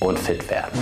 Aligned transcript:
und 0.00 0.18
fit 0.18 0.48
werden. 0.50 0.78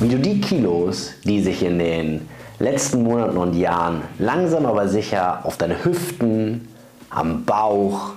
Wie 0.00 0.08
du 0.08 0.18
die 0.18 0.40
Kilos, 0.40 1.12
die 1.24 1.40
sich 1.40 1.62
in 1.62 1.78
den 1.78 2.28
letzten 2.58 3.02
Monaten 3.02 3.36
und 3.36 3.54
Jahren 3.54 4.02
langsam 4.18 4.66
aber 4.66 4.88
sicher 4.88 5.40
auf 5.44 5.56
deine 5.56 5.84
Hüften, 5.84 6.68
am 7.10 7.44
Bauch 7.44 8.12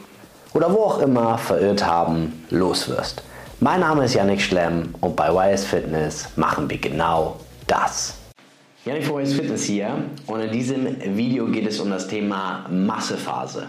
oder 0.54 0.74
wo 0.74 0.80
auch 0.84 1.00
immer 1.00 1.38
verirrt 1.38 1.86
haben, 1.86 2.44
loswirst. 2.50 3.24
Mein 3.60 3.80
Name 3.80 4.06
ist 4.06 4.14
Yannick 4.14 4.42
Schlemm 4.42 4.94
und 5.02 5.16
bei 5.16 5.30
YS 5.30 5.66
Fitness 5.66 6.30
machen 6.36 6.70
wir 6.70 6.78
genau 6.78 7.40
das. 7.66 8.16
Yannick 8.86 9.06
von 9.06 9.22
YS 9.22 9.34
Fitness 9.34 9.64
hier 9.64 10.04
und 10.28 10.42
in 10.42 10.52
diesem 10.52 11.18
Video 11.18 11.48
geht 11.48 11.68
es 11.68 11.80
um 11.80 11.90
das 11.90 12.08
Thema 12.08 12.66
Massephase. 12.70 13.68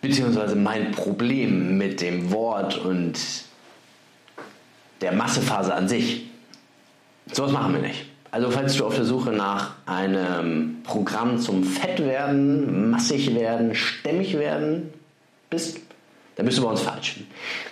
Beziehungsweise 0.00 0.56
mein 0.56 0.92
Problem 0.92 1.76
mit 1.76 2.00
dem 2.00 2.30
Wort 2.32 2.78
und 2.78 3.18
der 5.00 5.12
Massephase 5.12 5.74
an 5.74 5.88
sich. 5.88 6.26
So 7.32 7.44
was 7.44 7.52
machen 7.52 7.74
wir 7.74 7.82
nicht. 7.82 8.06
Also 8.30 8.50
falls 8.50 8.76
du 8.76 8.86
auf 8.86 8.94
der 8.94 9.04
Suche 9.04 9.30
nach 9.30 9.74
einem 9.86 10.78
Programm 10.84 11.38
zum 11.38 11.64
Fettwerden, 11.64 12.90
massig 12.90 13.34
werden, 13.34 13.74
stämmig 13.74 14.38
werden 14.38 14.90
bist, 15.50 15.80
dann 16.36 16.46
bist 16.46 16.58
du 16.58 16.62
bei 16.62 16.70
uns 16.70 16.80
falsch. 16.80 17.16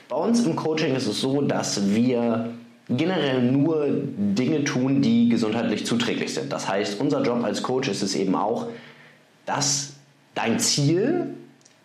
Bei 0.08 0.16
uns 0.16 0.44
im 0.44 0.56
Coaching 0.56 0.94
ist 0.96 1.06
es 1.06 1.20
so, 1.20 1.42
dass 1.42 1.94
wir 1.94 2.50
generell 2.88 3.42
nur 3.42 3.86
Dinge 3.88 4.64
tun, 4.64 5.00
die 5.00 5.28
gesundheitlich 5.28 5.86
zuträglich 5.86 6.34
sind. 6.34 6.52
Das 6.52 6.68
heißt, 6.68 7.00
unser 7.00 7.22
Job 7.22 7.44
als 7.44 7.62
Coach 7.62 7.88
ist 7.88 8.02
es 8.02 8.14
eben 8.16 8.34
auch, 8.34 8.66
dass 9.46 9.94
dein 10.34 10.58
Ziel 10.58 11.34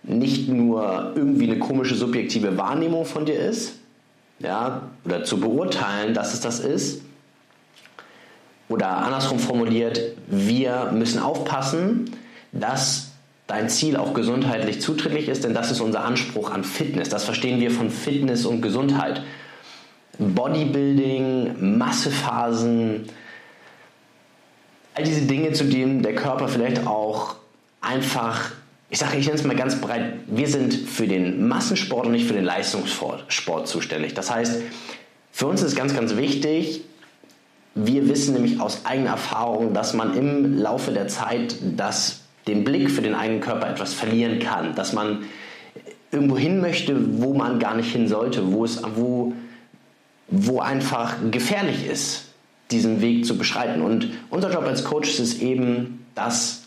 nicht 0.04 0.50
nur 0.50 1.14
irgendwie 1.16 1.50
eine 1.50 1.60
komische 1.60 1.96
subjektive 1.96 2.58
Wahrnehmung 2.58 3.06
von 3.06 3.26
dir 3.26 3.40
ist, 3.40 3.76
ja, 4.40 4.90
oder 5.06 5.24
zu 5.24 5.40
beurteilen, 5.40 6.14
dass 6.14 6.34
es 6.34 6.42
das 6.42 6.60
ist, 6.60 7.02
oder 8.70 8.98
andersrum 8.98 9.40
formuliert, 9.40 10.02
wir 10.28 10.92
müssen 10.94 11.20
aufpassen, 11.20 12.12
dass 12.52 13.12
dein 13.48 13.70
Ziel 13.70 13.98
auch 13.98 14.14
gesundheitlich 14.14 14.82
zuträglich 14.82 15.28
ist, 15.28 15.44
denn 15.44 15.54
das 15.54 15.70
ist 15.70 15.82
unser 15.82 16.04
Anspruch 16.04 16.52
an 16.52 16.64
Fitness. 16.64 17.10
Das 17.10 17.24
verstehen 17.26 17.60
wir 17.60 17.72
von 17.72 17.90
Fitness 17.90 18.46
und 18.46 18.62
Gesundheit. 18.62 19.22
Bodybuilding, 20.18 21.78
Massephasen, 21.78 23.06
all 24.96 25.04
diese 25.04 25.22
Dinge, 25.22 25.52
zu 25.54 25.66
denen 25.66 26.04
der 26.04 26.16
Körper 26.16 26.48
vielleicht 26.48 26.88
auch 26.88 27.36
einfach, 27.82 28.52
ich 28.94 29.00
sage, 29.00 29.18
ich 29.18 29.26
nenne 29.26 29.40
es 29.40 29.44
mal 29.44 29.56
ganz 29.56 29.82
breit, 29.82 30.14
wir 30.28 30.48
sind 30.48 30.72
für 30.72 31.08
den 31.08 31.48
Massensport 31.48 32.06
und 32.06 32.12
nicht 32.12 32.28
für 32.28 32.36
den 32.36 32.44
Leistungssport 32.44 33.68
zuständig. 33.68 34.14
Das 34.14 34.30
heißt, 34.30 34.62
für 35.32 35.48
uns 35.48 35.64
ist 35.64 35.76
ganz, 35.76 35.96
ganz 35.96 36.16
wichtig, 36.16 36.82
wir 37.74 38.08
wissen 38.08 38.36
nämlich 38.36 38.60
aus 38.60 38.86
eigener 38.86 39.10
Erfahrung, 39.10 39.74
dass 39.74 39.96
man 39.96 40.16
im 40.16 40.60
Laufe 40.60 40.92
der 40.92 41.08
Zeit 41.08 41.56
das, 41.76 42.20
den 42.46 42.64
Blick 42.64 42.92
für 42.92 43.02
den 43.02 43.16
eigenen 43.16 43.42
Körper 43.42 43.68
etwas 43.68 43.96
verlieren 43.96 44.38
kann, 44.38 44.76
dass 44.76 44.94
man 44.94 45.24
irgendwo 46.12 46.38
hin 46.38 46.62
möchte, 46.62 47.20
wo 47.20 47.34
man 47.34 47.58
gar 47.58 47.76
nicht 47.76 47.92
hin 47.92 48.08
sollte, 48.08 48.54
wo 48.54 48.64
es 48.64 48.80
wo, 48.96 49.34
wo 50.28 50.60
einfach 50.60 51.16
gefährlich 51.32 51.88
ist, 51.88 52.26
diesen 52.70 53.02
Weg 53.02 53.26
zu 53.26 53.40
beschreiten. 53.40 53.82
Und 53.82 54.12
unser 54.30 54.54
Job 54.54 54.66
als 54.66 54.84
Coach 54.84 55.10
ist 55.10 55.20
es 55.20 55.40
eben, 55.40 56.06
das 56.14 56.63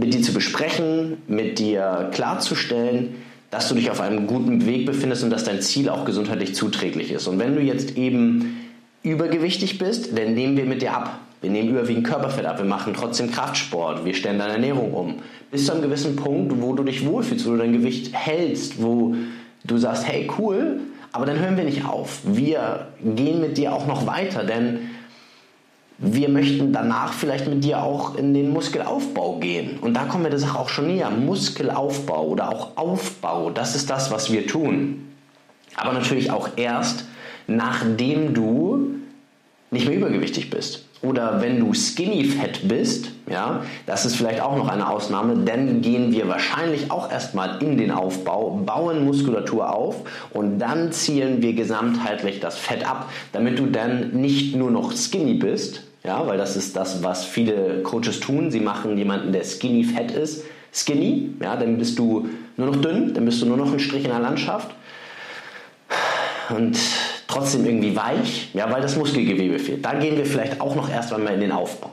mit 0.00 0.14
dir 0.14 0.22
zu 0.22 0.32
besprechen, 0.32 1.18
mit 1.28 1.58
dir 1.58 2.08
klarzustellen, 2.12 3.16
dass 3.50 3.68
du 3.68 3.74
dich 3.74 3.90
auf 3.90 4.00
einem 4.00 4.26
guten 4.26 4.64
Weg 4.64 4.86
befindest 4.86 5.22
und 5.22 5.30
dass 5.30 5.44
dein 5.44 5.60
Ziel 5.60 5.90
auch 5.90 6.04
gesundheitlich 6.04 6.54
zuträglich 6.54 7.12
ist. 7.12 7.26
Und 7.26 7.38
wenn 7.38 7.54
du 7.54 7.60
jetzt 7.60 7.96
eben 7.98 8.56
übergewichtig 9.02 9.78
bist, 9.78 10.16
dann 10.16 10.34
nehmen 10.34 10.56
wir 10.56 10.64
mit 10.64 10.82
dir 10.82 10.94
ab. 10.94 11.18
Wir 11.42 11.50
nehmen 11.50 11.70
überwiegend 11.70 12.06
Körperfett 12.06 12.44
ab, 12.46 12.58
wir 12.58 12.66
machen 12.66 12.94
trotzdem 12.94 13.30
Kraftsport, 13.30 14.04
wir 14.04 14.14
stellen 14.14 14.38
deine 14.38 14.54
Ernährung 14.54 14.92
um. 14.92 15.14
Bis 15.50 15.66
zu 15.66 15.72
einem 15.72 15.82
gewissen 15.82 16.16
Punkt, 16.16 16.60
wo 16.60 16.74
du 16.74 16.82
dich 16.82 17.06
wohlfühlst, 17.06 17.46
wo 17.46 17.52
du 17.52 17.58
dein 17.58 17.72
Gewicht 17.72 18.14
hältst, 18.14 18.82
wo 18.82 19.14
du 19.64 19.78
sagst, 19.78 20.06
hey 20.06 20.30
cool, 20.38 20.80
aber 21.12 21.26
dann 21.26 21.38
hören 21.38 21.56
wir 21.56 21.64
nicht 21.64 21.84
auf. 21.86 22.20
Wir 22.24 22.88
gehen 23.02 23.40
mit 23.40 23.56
dir 23.56 23.74
auch 23.74 23.86
noch 23.86 24.06
weiter, 24.06 24.44
denn 24.44 24.90
wir 26.02 26.30
möchten 26.30 26.72
danach 26.72 27.12
vielleicht 27.12 27.46
mit 27.46 27.62
dir 27.62 27.82
auch 27.82 28.16
in 28.16 28.32
den 28.32 28.50
Muskelaufbau 28.50 29.38
gehen. 29.38 29.78
Und 29.80 29.92
da 29.92 30.04
kommen 30.04 30.24
wir 30.24 30.30
der 30.30 30.38
Sache 30.38 30.58
auch 30.58 30.70
schon 30.70 30.86
näher. 30.86 31.10
Muskelaufbau 31.10 32.26
oder 32.26 32.48
auch 32.48 32.76
Aufbau, 32.76 33.50
das 33.50 33.76
ist 33.76 33.90
das, 33.90 34.10
was 34.10 34.32
wir 34.32 34.46
tun. 34.46 35.06
Aber 35.76 35.92
natürlich 35.92 36.30
auch 36.30 36.48
erst, 36.56 37.04
nachdem 37.46 38.32
du 38.32 38.94
nicht 39.70 39.86
mehr 39.86 39.96
übergewichtig 39.98 40.48
bist. 40.48 40.86
Oder 41.02 41.40
wenn 41.40 41.60
du 41.60 41.72
skinny 41.74 42.24
fett 42.24 42.66
bist, 42.66 43.12
ja, 43.28 43.62
das 43.86 44.04
ist 44.04 44.16
vielleicht 44.16 44.40
auch 44.40 44.56
noch 44.56 44.68
eine 44.68 44.88
Ausnahme, 44.88 45.44
dann 45.44 45.80
gehen 45.80 46.12
wir 46.12 46.28
wahrscheinlich 46.28 46.90
auch 46.90 47.10
erstmal 47.10 47.62
in 47.62 47.78
den 47.78 47.90
Aufbau, 47.90 48.62
bauen 48.66 49.04
Muskulatur 49.04 49.74
auf 49.74 49.96
und 50.32 50.58
dann 50.58 50.92
zielen 50.92 51.40
wir 51.40 51.54
gesamtheitlich 51.54 52.40
das 52.40 52.58
Fett 52.58 52.88
ab, 52.88 53.10
damit 53.32 53.58
du 53.58 53.66
dann 53.66 54.12
nicht 54.12 54.56
nur 54.56 54.70
noch 54.70 54.92
skinny 54.92 55.34
bist, 55.34 55.84
ja, 56.02 56.26
weil 56.26 56.38
das 56.38 56.56
ist 56.56 56.76
das, 56.76 57.02
was 57.02 57.24
viele 57.24 57.82
Coaches 57.82 58.20
tun. 58.20 58.50
Sie 58.50 58.60
machen 58.60 58.96
jemanden, 58.96 59.32
der 59.32 59.44
skinny 59.44 59.84
fett 59.84 60.10
ist, 60.10 60.44
skinny, 60.72 61.30
ja, 61.42 61.56
dann 61.56 61.76
bist 61.78 61.98
du 61.98 62.28
nur 62.56 62.68
noch 62.68 62.76
dünn, 62.76 63.14
dann 63.14 63.24
bist 63.24 63.42
du 63.42 63.46
nur 63.46 63.56
noch 63.56 63.72
ein 63.72 63.80
Strich 63.80 64.04
in 64.04 64.10
der 64.10 64.20
Landschaft. 64.20 64.70
Und 66.48 66.78
trotzdem 67.28 67.64
irgendwie 67.64 67.94
weich, 67.94 68.50
ja, 68.54 68.70
weil 68.72 68.82
das 68.82 68.96
Muskelgewebe 68.96 69.58
fehlt. 69.58 69.84
Da 69.84 69.94
gehen 69.94 70.16
wir 70.16 70.26
vielleicht 70.26 70.60
auch 70.60 70.74
noch 70.74 70.90
erst 70.90 71.12
einmal 71.12 71.34
in 71.34 71.40
den 71.40 71.52
Aufbau. 71.52 71.90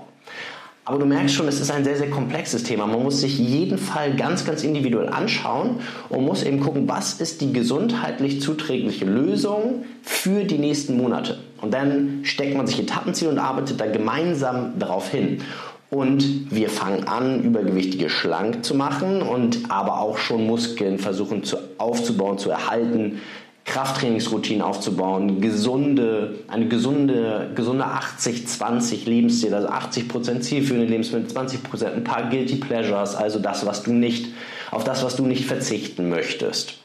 Aber 0.87 0.99
du 0.99 1.05
merkst 1.05 1.35
schon, 1.35 1.49
es 1.49 1.59
ist 1.59 1.69
ein 1.69 1.83
sehr, 1.83 1.97
sehr 1.97 2.09
komplexes 2.09 2.63
Thema. 2.63 2.87
Man 2.87 3.03
muss 3.03 3.19
sich 3.19 3.37
jeden 3.37 3.77
Fall 3.77 4.15
ganz, 4.15 4.45
ganz 4.45 4.63
individuell 4.63 5.09
anschauen 5.09 5.81
und 6.07 6.23
muss 6.23 6.43
eben 6.43 6.61
gucken, 6.61 6.87
was 6.87 7.15
ist 7.19 7.41
die 7.41 7.51
gesundheitlich 7.51 8.41
zuträgliche 8.41 9.03
Lösung 9.03 9.83
für 10.01 10.45
die 10.45 10.57
nächsten 10.57 10.95
Monate. 10.95 11.39
Und 11.61 11.73
dann 11.73 12.19
steckt 12.23 12.55
man 12.55 12.67
sich 12.67 12.79
Etappenziele 12.79 13.31
und 13.31 13.39
arbeitet 13.39 13.79
da 13.79 13.85
gemeinsam 13.87 14.77
darauf 14.77 15.09
hin. 15.09 15.41
Und 15.89 16.51
wir 16.51 16.69
fangen 16.69 17.07
an, 17.07 17.43
Übergewichtige 17.43 18.09
schlank 18.09 18.65
zu 18.65 18.75
machen 18.75 19.21
und 19.21 19.71
aber 19.71 20.01
auch 20.01 20.17
schon 20.17 20.45
Muskeln 20.45 20.99
versuchen 20.99 21.43
zu, 21.43 21.57
aufzubauen, 21.77 22.37
zu 22.37 22.49
erhalten, 22.49 23.21
Krafttrainingsroutinen 23.63 24.61
aufzubauen, 24.61 25.41
gesunde, 25.41 26.39
eine 26.47 26.67
gesunde, 26.67 27.51
gesunde 27.53 27.85
80-20 27.85 29.05
Lebensstil, 29.05 29.53
also 29.53 29.67
80% 29.67 30.39
zielführende 30.39 30.87
Lebensmittel, 30.87 31.29
20% 31.35 31.93
ein 31.93 32.03
paar 32.03 32.29
Guilty 32.29 32.55
Pleasures, 32.55 33.15
also 33.15 33.39
das, 33.39 33.65
was 33.65 33.83
du 33.83 33.91
nicht, 33.91 34.27
auf 34.71 34.85
das, 34.85 35.03
was 35.03 35.17
du 35.17 35.25
nicht 35.25 35.45
verzichten 35.45 36.09
möchtest. 36.09 36.75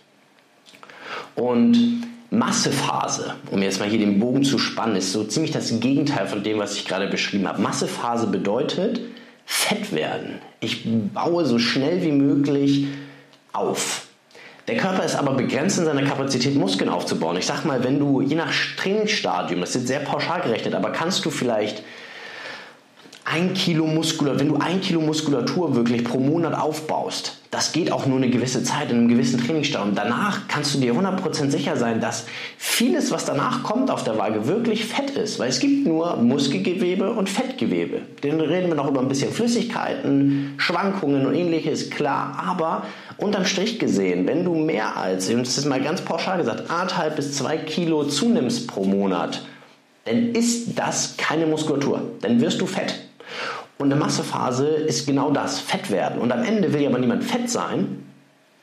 Und 1.37 2.03
Massephase, 2.32 3.34
um 3.50 3.60
jetzt 3.60 3.78
mal 3.78 3.91
hier 3.91 3.98
den 3.98 4.19
Bogen 4.19 4.43
zu 4.43 4.59
spannen, 4.59 4.97
ist 4.97 5.12
so 5.12 5.22
ziemlich 5.25 5.50
das 5.50 5.81
Gegenteil 5.81 6.26
von 6.26 6.43
dem, 6.43 6.59
was 6.59 6.76
ich 6.76 6.87
gerade 6.87 7.06
beschrieben 7.06 7.47
habe. 7.47 7.60
Massephase 7.60 8.26
bedeutet 8.26 9.00
fett 9.44 9.93
werden. 9.93 10.38
Ich 10.60 10.87
baue 11.12 11.44
so 11.44 11.59
schnell 11.59 12.03
wie 12.03 12.10
möglich 12.10 12.87
auf. 13.53 14.06
Der 14.66 14.78
Körper 14.78 15.04
ist 15.04 15.15
aber 15.15 15.34
begrenzt 15.34 15.78
in 15.78 15.84
seiner 15.84 16.04
Kapazität, 16.04 16.54
Muskeln 16.54 16.88
aufzubauen. 16.88 17.37
Ich 17.37 17.44
sag 17.44 17.66
mal, 17.66 17.84
wenn 17.84 17.98
du 17.98 18.22
je 18.22 18.37
nach 18.37 18.50
Trainingsstadium, 18.78 19.60
das 19.60 19.76
ist 19.76 19.87
sehr 19.87 20.00
pauschal 20.00 20.41
gerechnet, 20.41 20.75
aber 20.75 20.91
kannst 20.91 21.26
du 21.26 21.31
vielleicht 21.31 21.82
ein 23.26 23.53
Kilo 23.53 23.87
Muskulatur, 23.87 24.41
wenn 24.41 24.48
du 24.48 24.56
ein 24.56 24.81
Kilo 24.81 25.03
Muskulatur 25.03 25.75
wirklich 25.75 26.03
pro 26.03 26.19
Monat 26.19 26.54
aufbaust, 26.54 27.41
das 27.52 27.72
geht 27.72 27.92
auch 27.92 28.06
nur 28.06 28.16
eine 28.16 28.30
gewisse 28.30 28.64
Zeit 28.64 28.90
in 28.90 28.96
einem 28.96 29.08
gewissen 29.08 29.38
Trainingsstadium. 29.38 29.94
Danach 29.94 30.48
kannst 30.48 30.74
du 30.74 30.78
dir 30.78 30.94
100% 30.94 31.50
sicher 31.50 31.77
sein, 31.77 32.00
dass 32.00 32.24
vieles, 32.56 33.10
was 33.10 33.27
danach 33.27 33.62
kommt 33.62 33.91
auf 33.91 34.04
der 34.04 34.16
Waage, 34.16 34.47
wirklich 34.47 34.86
Fett 34.86 35.10
ist. 35.10 35.38
Weil 35.38 35.50
es 35.50 35.60
gibt 35.60 35.86
nur 35.86 36.16
Muskelgewebe 36.16 37.12
und 37.12 37.28
Fettgewebe. 37.28 38.00
Dann 38.22 38.41
reden 38.41 38.68
wir 38.68 38.74
noch 38.74 38.88
über 38.88 39.00
ein 39.00 39.09
bisschen 39.09 39.30
Flüssigkeiten, 39.30 40.54
Schwankungen 40.56 41.27
und 41.27 41.34
ähnliches, 41.34 41.91
klar. 41.91 42.42
Aber 42.42 42.86
unterm 43.18 43.44
Strich 43.44 43.78
gesehen, 43.78 44.27
wenn 44.27 44.47
du 44.47 44.54
mehr 44.54 44.97
als, 44.97 45.28
und 45.28 45.47
das 45.47 45.59
ist 45.59 45.66
mal 45.66 45.82
ganz 45.82 46.00
pauschal 46.00 46.38
gesagt, 46.38 46.71
anderthalb 46.71 47.16
bis 47.16 47.34
zwei 47.34 47.59
Kilo 47.59 48.04
zunimmst 48.04 48.66
pro 48.66 48.84
Monat, 48.84 49.42
dann 50.06 50.32
ist 50.32 50.78
das 50.78 51.18
keine 51.18 51.44
Muskulatur. 51.44 52.00
Dann 52.22 52.41
wirst 52.41 52.62
du 52.62 52.66
fett. 52.66 52.94
Und 53.82 53.90
eine 53.90 54.00
Massephase 54.00 54.64
ist 54.68 55.08
genau 55.08 55.32
das, 55.32 55.58
fett 55.58 55.90
werden. 55.90 56.20
Und 56.20 56.30
am 56.30 56.44
Ende 56.44 56.72
will 56.72 56.82
ja 56.82 56.88
aber 56.88 57.00
niemand 57.00 57.24
fett 57.24 57.50
sein. 57.50 58.04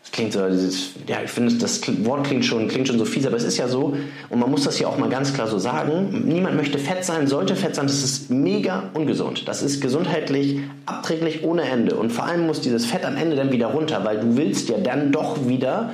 Das 0.01 0.13
klingt 0.13 0.31
so, 0.31 0.39
ja, 0.39 1.17
ich 1.25 1.29
finde, 1.29 1.53
das 1.55 1.81
Wort 2.05 2.25
klingt 2.25 2.45
schon, 2.45 2.69
klingt 2.69 2.87
schon 2.87 2.97
so 2.97 3.03
fies, 3.03 3.27
aber 3.27 3.35
es 3.35 3.43
ist 3.43 3.57
ja 3.57 3.67
so, 3.67 3.97
und 4.29 4.39
man 4.39 4.49
muss 4.49 4.63
das 4.63 4.77
hier 4.77 4.87
auch 4.87 4.97
mal 4.97 5.09
ganz 5.09 5.33
klar 5.33 5.47
so 5.47 5.59
sagen, 5.59 6.23
niemand 6.25 6.55
möchte 6.55 6.79
fett 6.79 7.03
sein, 7.03 7.27
sollte 7.27 7.57
fett 7.57 7.75
sein, 7.75 7.87
das 7.87 8.01
ist 8.01 8.31
mega 8.31 8.83
ungesund. 8.93 9.45
Das 9.45 9.61
ist 9.61 9.81
gesundheitlich 9.81 10.61
abträglich 10.85 11.43
ohne 11.43 11.63
Ende. 11.63 11.95
Und 11.95 12.13
vor 12.13 12.23
allem 12.23 12.47
muss 12.47 12.61
dieses 12.61 12.85
Fett 12.85 13.03
am 13.03 13.17
Ende 13.17 13.35
dann 13.35 13.51
wieder 13.51 13.67
runter, 13.67 14.05
weil 14.05 14.21
du 14.21 14.37
willst 14.37 14.69
ja 14.69 14.77
dann 14.77 15.11
doch 15.11 15.49
wieder 15.49 15.91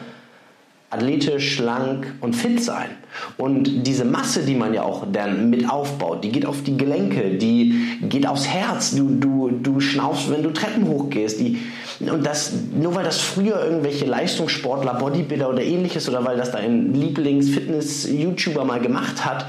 athletisch, 0.95 1.55
schlank 1.55 2.07
und 2.21 2.35
fit 2.35 2.63
sein. 2.63 2.89
Und 3.37 3.85
diese 3.85 4.05
Masse, 4.05 4.43
die 4.43 4.55
man 4.55 4.73
ja 4.73 4.83
auch 4.83 5.05
dann 5.11 5.49
mit 5.49 5.69
aufbaut, 5.69 6.23
die 6.23 6.31
geht 6.31 6.45
auf 6.45 6.63
die 6.63 6.77
Gelenke, 6.77 7.37
die 7.37 7.99
geht 8.09 8.27
aufs 8.27 8.47
Herz. 8.47 8.95
Du, 8.95 9.09
du, 9.09 9.49
du 9.49 9.79
schnaufst, 9.79 10.29
wenn 10.31 10.43
du 10.43 10.51
Treppen 10.51 10.87
hochgehst. 10.87 11.39
Die, 11.39 11.59
und 11.99 12.25
das, 12.25 12.53
nur 12.73 12.95
weil 12.95 13.03
das 13.03 13.19
früher 13.19 13.63
irgendwelche 13.63 14.05
Leistungssportler, 14.05 14.95
Bodybuilder 14.95 15.49
oder 15.49 15.63
ähnliches 15.63 16.09
oder 16.09 16.23
weil 16.25 16.37
das 16.37 16.51
dein 16.51 16.93
Lieblings-Fitness-YouTuber 16.93 18.65
mal 18.65 18.79
gemacht 18.79 19.25
hat, 19.25 19.45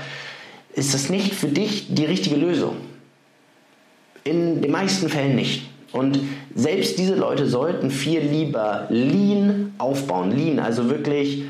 ist 0.75 0.95
das 0.95 1.09
nicht 1.09 1.35
für 1.35 1.49
dich 1.49 1.95
die 1.95 2.05
richtige 2.05 2.37
Lösung. 2.37 2.77
In 4.25 4.61
den 4.61 4.71
meisten 4.71 5.09
Fällen 5.09 5.37
nicht. 5.37 5.63
Und 5.97 6.21
selbst 6.55 6.99
diese 6.99 7.15
Leute 7.15 7.47
sollten 7.47 7.91
viel 7.91 8.21
lieber 8.21 8.87
Lean 8.91 9.75
aufbauen. 9.79 10.31
Lean, 10.31 10.59
also 10.59 10.91
wirklich 10.91 11.45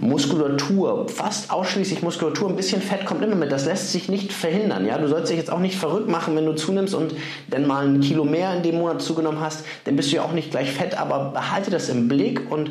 Muskulatur, 0.00 1.08
fast 1.08 1.50
ausschließlich 1.50 2.02
Muskulatur, 2.02 2.48
ein 2.48 2.56
bisschen 2.56 2.80
Fett 2.80 3.04
kommt 3.04 3.22
immer 3.22 3.34
mit, 3.34 3.50
das 3.50 3.66
lässt 3.66 3.90
sich 3.90 4.08
nicht 4.08 4.32
verhindern. 4.32 4.86
Ja? 4.86 4.98
Du 4.98 5.08
sollst 5.08 5.30
dich 5.30 5.38
jetzt 5.38 5.50
auch 5.50 5.58
nicht 5.58 5.76
verrückt 5.76 6.08
machen, 6.08 6.36
wenn 6.36 6.46
du 6.46 6.54
zunimmst 6.54 6.94
und 6.94 7.14
dann 7.50 7.66
mal 7.66 7.86
ein 7.86 8.00
Kilo 8.00 8.24
mehr 8.24 8.54
in 8.54 8.62
dem 8.62 8.78
Monat 8.78 9.02
zugenommen 9.02 9.40
hast, 9.40 9.64
dann 9.84 9.96
bist 9.96 10.12
du 10.12 10.16
ja 10.16 10.22
auch 10.22 10.32
nicht 10.32 10.50
gleich 10.50 10.70
fett, 10.70 10.98
aber 10.98 11.32
behalte 11.32 11.70
das 11.70 11.88
im 11.88 12.08
Blick 12.08 12.50
und 12.50 12.70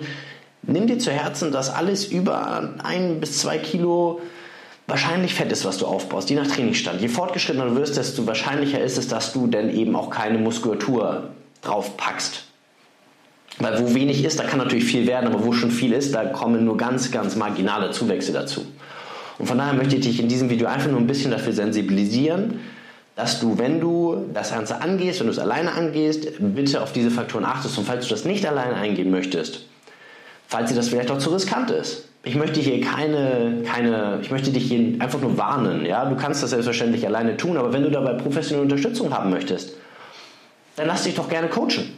nimm 0.64 0.88
dir 0.88 1.00
zu 1.00 1.12
Herzen, 1.12 1.52
dass 1.52 1.74
alles 1.74 2.06
über 2.06 2.74
ein 2.84 3.20
bis 3.20 3.40
zwei 3.40 3.58
Kilo 3.58 4.22
wahrscheinlich 4.88 5.34
Fett 5.36 5.52
ist, 5.52 5.66
was 5.66 5.78
du 5.78 5.86
aufbaust, 5.86 6.30
je 6.30 6.36
nach 6.36 6.48
Trainingsstand. 6.48 7.02
Je 7.02 7.10
fortgeschrittener 7.10 7.66
du 7.66 7.76
wirst, 7.76 7.98
desto 7.98 8.26
wahrscheinlicher 8.26 8.82
ist 8.82 8.98
es, 8.98 9.08
dass 9.08 9.34
du 9.34 9.48
dann 9.48 9.70
eben 9.70 9.96
auch 9.96 10.10
keine 10.10 10.38
Muskulatur 10.38 11.30
drauf 11.62 11.98
packst. 11.98 12.46
Weil 13.60 13.80
wo 13.82 13.94
wenig 13.94 14.24
ist, 14.24 14.40
da 14.40 14.44
kann 14.44 14.60
natürlich 14.60 14.86
viel 14.86 15.08
werden, 15.08 15.28
aber 15.28 15.44
wo 15.44 15.52
schon 15.52 15.72
viel 15.72 15.92
ist, 15.92 16.14
da 16.14 16.26
kommen 16.26 16.64
nur 16.64 16.78
ganz, 16.78 17.12
ganz 17.12 17.36
marginale 17.36 17.92
Zuwächse 17.92 18.32
dazu. 18.32 18.66
Und 19.40 19.48
von 19.48 19.58
daher 19.58 19.74
möchte 19.74 19.96
ich 19.96 20.06
dich 20.06 20.20
in 20.20 20.28
diesem 20.28 20.50
Video 20.50 20.68
einfach 20.68 20.90
nur 20.90 21.00
ein 21.00 21.08
bisschen 21.08 21.32
dafür 21.32 21.54
sensibilisieren, 21.54 22.60
dass 23.16 23.40
du, 23.40 23.58
wenn 23.58 23.80
du 23.80 24.26
das 24.34 24.52
Ganze 24.52 24.80
angehst, 24.80 25.20
wenn 25.20 25.28
du 25.28 25.34
es 25.34 25.40
alleine 25.40 25.72
angehst, 25.72 26.28
bitte 26.40 26.82
auf 26.82 26.94
diese 26.94 27.10
Faktoren 27.10 27.46
achtest. 27.46 27.78
Und 27.78 27.86
falls 27.86 28.08
du 28.08 28.12
das 28.12 28.26
nicht 28.26 28.46
alleine 28.46 28.76
eingehen 28.76 29.10
möchtest, 29.10 29.66
falls 30.48 30.70
dir 30.70 30.76
das 30.76 30.90
vielleicht 30.90 31.10
auch 31.10 31.18
zu 31.18 31.32
riskant 31.32 31.72
ist, 31.72 32.08
ich 32.28 32.36
möchte 32.36 32.60
hier 32.60 32.82
keine, 32.82 33.64
keine, 33.66 34.20
ich 34.22 34.32
möchte 34.32 34.52
dich 34.52 34.66
hier 34.66 35.02
einfach 35.02 35.22
nur 35.22 35.38
warnen. 35.38 35.86
Ja? 35.86 36.06
Du 36.06 36.16
kannst 36.16 36.44
das 36.44 36.50
selbstverständlich 36.50 37.06
alleine 37.06 37.38
tun, 37.38 37.58
aber 37.58 37.72
wenn 37.72 37.84
du 37.84 37.90
dabei 37.90 38.14
professionelle 38.14 38.64
Unterstützung 38.64 39.14
haben 39.14 39.30
möchtest, 39.30 39.76
dann 40.76 40.88
lass 40.88 41.04
dich 41.04 41.16
doch 41.16 41.30
gerne 41.30 41.48
coachen. 41.48 41.94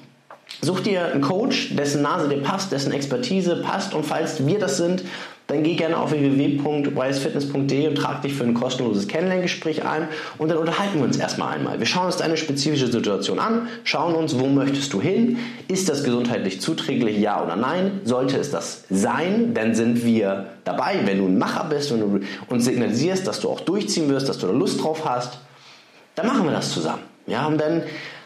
Such 0.61 0.81
dir 0.81 1.05
einen 1.05 1.21
Coach, 1.21 1.75
dessen 1.75 2.01
Nase 2.01 2.29
dir 2.29 2.41
passt, 2.41 2.71
dessen 2.71 2.91
Expertise 2.91 3.57
passt 3.57 3.93
und 3.93 4.05
falls 4.05 4.45
wir 4.45 4.59
das 4.59 4.77
sind, 4.77 5.03
dann 5.49 5.63
geh 5.63 5.73
gerne 5.73 5.97
auf 5.97 6.11
www.wisefitness.de 6.11 7.87
und 7.87 7.95
trag 7.95 8.21
dich 8.21 8.35
für 8.35 8.43
ein 8.43 8.53
kostenloses 8.53 9.07
Kennenlerngespräch 9.07 9.83
ein 9.83 10.07
und 10.37 10.49
dann 10.49 10.59
unterhalten 10.59 10.99
wir 10.99 11.05
uns 11.05 11.17
erstmal 11.17 11.55
einmal. 11.55 11.79
Wir 11.79 11.87
schauen 11.87 12.05
uns 12.05 12.17
deine 12.17 12.37
spezifische 12.37 12.85
Situation 12.85 13.39
an, 13.39 13.67
schauen 13.83 14.13
uns, 14.13 14.39
wo 14.39 14.45
möchtest 14.45 14.93
du 14.93 15.01
hin? 15.01 15.39
Ist 15.67 15.89
das 15.89 16.03
gesundheitlich 16.03 16.61
zuträglich, 16.61 17.17
ja 17.17 17.43
oder 17.43 17.55
nein? 17.55 18.01
Sollte 18.03 18.37
es 18.37 18.51
das 18.51 18.83
sein, 18.91 19.55
dann 19.55 19.73
sind 19.73 20.05
wir 20.05 20.51
dabei. 20.65 20.99
Wenn 21.05 21.17
du 21.17 21.25
ein 21.25 21.39
Macher 21.39 21.65
bist 21.67 21.91
und 21.91 21.99
du 21.99 22.19
uns 22.47 22.65
signalisierst, 22.65 23.25
dass 23.25 23.39
du 23.39 23.49
auch 23.49 23.61
durchziehen 23.61 24.07
wirst, 24.07 24.29
dass 24.29 24.37
du 24.37 24.45
da 24.45 24.53
Lust 24.53 24.83
drauf 24.83 25.03
hast, 25.03 25.39
dann 26.13 26.27
machen 26.27 26.45
wir 26.45 26.51
das 26.51 26.71
zusammen. 26.71 27.01
Ja, 27.25 27.47
und 27.47 27.59
dann 27.59 27.81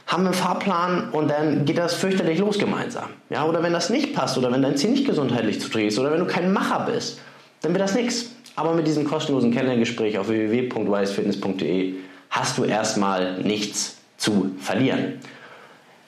haben 0.07 0.23
wir 0.23 0.29
einen 0.29 0.37
Fahrplan 0.37 1.09
und 1.11 1.29
dann 1.29 1.65
geht 1.65 1.77
das 1.77 1.93
fürchterlich 1.93 2.39
los 2.39 2.59
gemeinsam. 2.59 3.09
Ja, 3.29 3.45
oder 3.45 3.63
wenn 3.63 3.73
das 3.73 3.89
nicht 3.89 4.13
passt 4.13 4.37
oder 4.37 4.51
wenn 4.51 4.61
dein 4.61 4.77
Ziel 4.77 4.91
nicht 4.91 5.05
gesundheitlich 5.05 5.59
zu 5.59 5.79
ist 5.79 5.97
oder 5.97 6.11
wenn 6.11 6.19
du 6.19 6.25
kein 6.25 6.51
Macher 6.51 6.87
bist, 6.91 7.19
dann 7.61 7.73
wird 7.73 7.81
das 7.81 7.95
nichts. 7.95 8.31
Aber 8.55 8.73
mit 8.73 8.85
diesem 8.85 9.05
kostenlosen 9.05 9.51
Kennenlerngespräch 9.51 10.17
auf 10.17 10.27
www.wisefitness.de 10.27 11.95
hast 12.29 12.57
du 12.57 12.65
erstmal 12.65 13.41
nichts 13.41 13.97
zu 14.17 14.51
verlieren. 14.59 15.19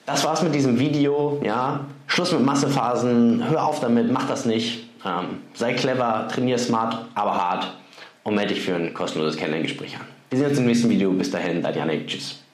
Das 0.04 0.24
war's 0.24 0.42
mit 0.42 0.54
diesem 0.54 0.78
Video. 0.78 1.40
Ja, 1.44 1.86
Schluss 2.06 2.32
mit 2.32 2.44
Massephasen. 2.44 3.48
Hör 3.48 3.64
auf 3.64 3.80
damit, 3.80 4.12
mach 4.12 4.28
das 4.28 4.44
nicht. 4.44 4.88
Ähm, 5.04 5.40
sei 5.54 5.74
clever, 5.74 6.28
trainier 6.32 6.58
smart, 6.58 7.06
aber 7.14 7.34
hart 7.34 7.76
und 8.22 8.34
melde 8.34 8.54
dich 8.54 8.62
für 8.62 8.74
ein 8.74 8.94
kostenloses 8.94 9.36
Kennenlerngespräch 9.36 9.96
an. 9.96 10.02
Wir 10.30 10.38
sehen 10.38 10.48
uns 10.48 10.58
im 10.58 10.66
nächsten 10.66 10.88
Video. 10.88 11.12
Bis 11.12 11.30
dahin, 11.30 11.62
dein 11.62 11.74
Janik. 11.74 12.06
Tschüss. 12.06 12.45